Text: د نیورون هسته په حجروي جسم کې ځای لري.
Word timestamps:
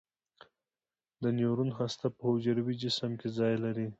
د 1.21 1.23
نیورون 1.37 1.69
هسته 1.79 2.05
په 2.15 2.21
حجروي 2.31 2.75
جسم 2.83 3.11
کې 3.19 3.27
ځای 3.37 3.55
لري. 3.63 3.87